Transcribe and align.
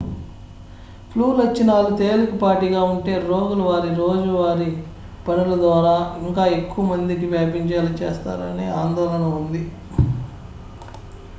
flu 1.09 1.25
లక్షణాలు 1.39 1.89
తేలికపాటిగా 1.97 2.81
ఉంటే 2.91 3.13
రోగులు 3.25 3.63
వారి 3.63 3.89
రోజువారీ 3.95 4.69
పనుల 5.27 5.55
ద్వారా 5.59 5.93
ఇంకా 6.21 6.45
ఎక్కువ 6.55 6.85
మందికి 6.85 7.27
వ్యాపించేలా 7.27 7.91
చేస్తారనే 7.99 8.67
ఆందోళన 8.79 9.27
ఉంది 9.39 9.61